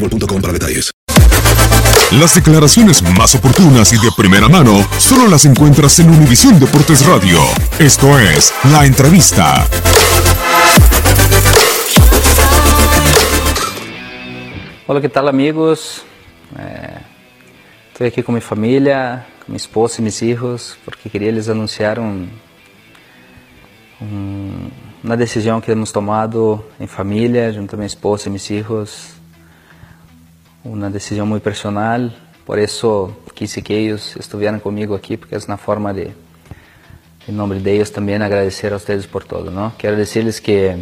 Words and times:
boostmobile.com 0.00 0.40
para 0.40 0.52
detalles. 0.52 0.90
Las 2.12 2.34
declaraciones 2.34 3.02
más 3.02 3.34
oportunas 3.34 3.92
y 3.92 3.96
de 3.98 4.10
primera 4.16 4.48
mano 4.48 4.86
solo 4.98 5.28
las 5.28 5.44
encuentras 5.44 5.98
en 5.98 6.08
Univisión 6.10 6.58
Deportes 6.58 7.04
Radio. 7.04 7.40
Esto 7.78 8.18
es 8.18 8.52
La 8.72 8.86
Entrevista. 8.86 9.66
Hola, 14.86 15.00
¿qué 15.02 15.08
tal 15.10 15.28
amigos? 15.28 16.02
Eh, 16.58 16.98
estoy 17.92 18.06
aquí 18.06 18.22
con 18.22 18.34
mi 18.34 18.40
familia, 18.40 19.26
con 19.44 19.52
mi 19.52 19.56
esposa 19.56 20.00
y 20.00 20.04
mis 20.04 20.22
hijos, 20.22 20.78
porque 20.84 21.10
quería 21.10 21.30
les 21.30 21.48
anunciar 21.50 22.00
un- 22.00 22.30
un- 24.00 24.72
una 25.04 25.16
decisión 25.16 25.60
que 25.60 25.72
hemos 25.72 25.92
tomado 25.92 26.68
en 26.80 26.88
familia, 26.88 27.52
junto 27.54 27.76
a 27.76 27.78
mi 27.78 27.84
esposa 27.86 28.30
y 28.30 28.32
mis 28.32 28.50
hijos. 28.50 29.08
Una 30.64 30.90
decisión 30.90 31.28
muy 31.28 31.40
personal, 31.40 32.16
por 32.44 32.58
eso 32.58 33.20
quise 33.34 33.62
que 33.62 33.78
ellos 33.78 34.16
estuvieran 34.16 34.58
conmigo 34.58 34.96
aquí, 34.96 35.16
porque 35.16 35.36
es 35.36 35.46
una 35.46 35.56
forma 35.56 35.92
de, 35.92 36.12
en 37.28 37.36
nombre 37.36 37.60
de 37.60 37.84
también 37.86 38.22
agradecer 38.22 38.72
a 38.72 38.76
ustedes 38.76 39.06
por 39.06 39.24
todo, 39.24 39.50
¿no? 39.52 39.74
Quiero 39.78 39.96
decirles 39.96 40.40
que 40.40 40.76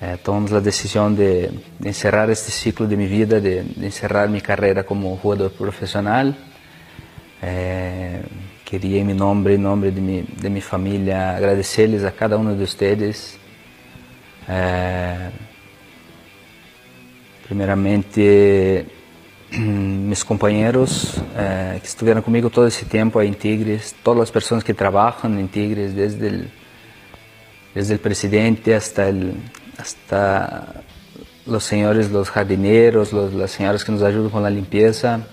eh, 0.00 0.18
tomamos 0.24 0.50
la 0.50 0.60
decisión 0.60 1.14
de, 1.14 1.50
de 1.78 1.88
encerrar 1.88 2.28
este 2.30 2.50
ciclo 2.50 2.86
de 2.88 2.96
mi 2.96 3.06
vida, 3.06 3.40
de, 3.40 3.62
de 3.62 3.86
encerrar 3.86 4.28
mi 4.28 4.40
carrera 4.40 4.82
como 4.82 5.16
jugador 5.16 5.52
profesional. 5.52 6.36
Eh, 7.42 8.22
quería 8.64 9.00
en 9.00 9.06
mi 9.06 9.14
nombre, 9.14 9.54
en 9.54 9.62
nombre 9.62 9.92
de 9.92 10.00
mi, 10.00 10.22
de 10.22 10.50
mi 10.50 10.60
familia, 10.60 11.36
agradecerles 11.36 12.02
a 12.02 12.10
cada 12.10 12.36
uno 12.36 12.54
de. 12.54 13.14
Eh, 14.48 15.30
Primeiramente, 17.46 18.84
meus 19.56 20.24
companheiros 20.24 21.14
eh, 21.36 21.78
que 21.80 21.86
estiveram 21.86 22.20
comigo 22.20 22.50
todo 22.50 22.66
esse 22.66 22.84
tempo 22.84 23.22
em 23.22 23.32
Tigres, 23.32 23.94
todas 24.02 24.24
as 24.24 24.30
pessoas 24.30 24.64
que 24.64 24.74
trabalham 24.74 25.38
em 25.38 25.46
Tigres, 25.46 25.92
desde 25.92 26.26
el, 26.26 26.50
desde 27.72 27.94
o 27.94 27.98
presidente 27.98 28.72
até 28.72 29.12
até 29.78 30.82
os 31.46 31.64
senhores, 31.64 32.10
os 32.10 32.28
jardineiros, 32.28 33.14
as 33.14 33.50
senhoras 33.52 33.84
que 33.84 33.92
nos 33.92 34.02
ajudam 34.02 34.30
com 34.30 34.44
a 34.44 34.50
limpeza, 34.50 35.24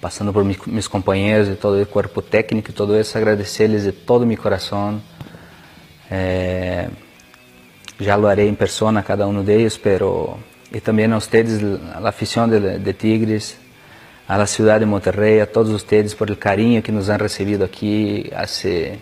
passando 0.00 0.32
por 0.32 0.44
mis, 0.44 0.56
meus 0.66 0.88
companheiros 0.88 1.48
e 1.48 1.56
todo 1.56 1.82
o 1.82 1.86
corpo 1.86 2.22
técnico, 2.22 2.72
todo 2.72 2.98
isso, 2.98 3.18
agradecer-lhes 3.18 3.82
de 3.84 3.92
todo 3.92 4.22
o 4.22 4.26
meu 4.26 4.38
coração. 4.38 5.02
Eh, 6.10 6.88
já 8.00 8.16
lo 8.16 8.26
haré 8.26 8.46
em 8.46 8.54
persona 8.54 9.02
cada 9.02 9.26
um 9.26 9.42
deles, 9.42 9.76
pero 9.76 10.38
y 10.76 10.80
también 10.80 11.10
a 11.14 11.16
ustedes, 11.16 11.62
a 11.94 12.06
afición 12.06 12.50
de, 12.50 12.78
de 12.78 12.94
Tigres, 12.94 13.56
a 14.28 14.36
la 14.36 14.46
ciudad 14.46 14.78
de 14.78 14.84
Monterrey, 14.84 15.40
a 15.40 15.50
todos 15.50 15.70
ustedes 15.70 16.14
por 16.14 16.28
el 16.28 16.38
cariño 16.38 16.82
que 16.82 16.92
nos 16.92 17.08
han 17.08 17.18
recibido 17.18 17.64
aquí 17.64 18.30
hace, 18.36 18.98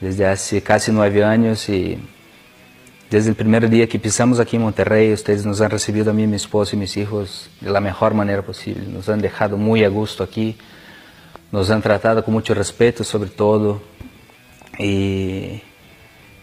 desde 0.00 0.24
hace 0.26 0.62
casi 0.62 0.90
nueve 0.92 1.22
años 1.22 1.68
y 1.68 1.98
desde 3.10 3.28
el 3.28 3.36
primer 3.36 3.68
día 3.68 3.86
que 3.86 3.98
pisamos 3.98 4.40
aquí 4.40 4.56
en 4.56 4.62
Monterrey, 4.62 5.12
ustedes 5.12 5.44
nos 5.44 5.60
han 5.60 5.68
recibido 5.68 6.12
a 6.12 6.14
mí, 6.14 6.26
mi 6.26 6.36
esposo 6.36 6.76
y 6.76 6.78
mis 6.78 6.96
hijos 6.96 7.50
de 7.60 7.68
la 7.68 7.80
mejor 7.82 8.14
manera 8.14 8.40
posible. 8.40 8.86
Nos 8.86 9.06
han 9.10 9.20
dejado 9.20 9.58
muy 9.58 9.84
a 9.84 9.90
gusto 9.90 10.24
aquí, 10.24 10.56
nos 11.52 11.70
han 11.70 11.82
tratado 11.82 12.24
con 12.24 12.32
mucho 12.32 12.54
respeto 12.54 13.04
sobre 13.04 13.28
todo. 13.28 13.82
Y, 14.78 15.60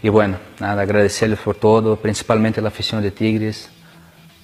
y 0.00 0.08
bueno, 0.08 0.38
nada, 0.60 0.82
agradecerles 0.82 1.40
por 1.40 1.56
todo, 1.56 1.96
principalmente 1.96 2.60
a 2.60 2.62
la 2.62 2.68
afición 2.68 3.02
de 3.02 3.10
Tigres, 3.10 3.73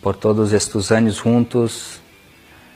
por 0.03 0.16
todos 0.16 0.53
estes 0.53 0.91
anos 0.91 1.16
juntos. 1.16 2.00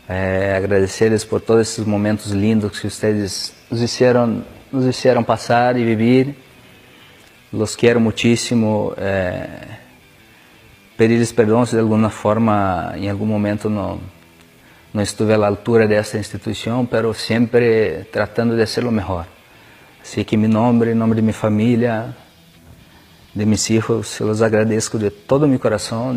É, 0.08 0.56
agradecerles 0.56 1.24
por 1.24 1.40
todos 1.40 1.62
esses 1.62 1.86
momentos 1.86 2.30
lindos 2.32 2.78
que 2.78 2.90
vocês 2.90 3.54
nos 3.70 3.80
fizeram 3.80 4.44
nos 4.74 4.84
hicieron 4.86 5.24
passar 5.24 5.78
e 5.78 5.84
viver. 5.84 6.34
Los 7.52 7.76
quero 7.76 8.00
muitíssimo. 8.00 8.92
É, 8.96 9.02
eh, 9.06 9.78
pedir-lhes 10.96 11.32
perdão 11.32 11.64
se 11.64 11.76
de 11.76 11.80
alguma 11.80 12.10
forma, 12.10 12.92
em 12.96 13.08
algum 13.08 13.26
momento, 13.26 13.70
não 13.70 14.00
não 14.92 15.02
estive 15.02 15.34
à 15.34 15.46
altura 15.46 15.88
dessa 15.88 16.16
instituição, 16.18 16.88
mas 16.88 17.16
sempre 17.16 18.04
tratando 18.12 18.56
de 18.56 18.64
ser 18.64 18.84
o 18.84 18.92
melhor. 18.92 19.26
Assim 20.00 20.22
que 20.22 20.36
meu 20.36 20.48
nome, 20.48 20.92
em 20.92 20.94
nome 20.94 21.16
de 21.16 21.22
minha 21.22 21.34
família, 21.34 22.14
de 23.34 23.44
meus 23.44 23.66
filhos, 23.66 24.20
eu 24.20 24.28
os 24.28 24.40
agradeço 24.40 24.96
de 24.96 25.10
todo 25.10 25.46
o 25.46 25.48
meu 25.48 25.58
coração. 25.58 26.14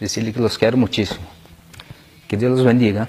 Decirles 0.00 0.34
que 0.34 0.40
los 0.40 0.58
quiero 0.58 0.76
muchísimo. 0.76 1.26
Que 2.26 2.36
Dios 2.36 2.52
los 2.52 2.64
bendiga. 2.64 3.08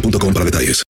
boostmobile.com 0.00 0.32
para 0.32 0.44
detalles. 0.44 0.89